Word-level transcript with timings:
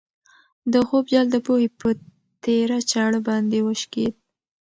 د 0.73 0.73
خوب 0.87 1.03
جال 1.11 1.27
د 1.31 1.35
پوهې 1.45 1.67
په 1.79 1.89
تېره 2.43 2.77
چاړه 2.91 3.19
باندې 3.27 3.57
وشکېد. 3.67 4.13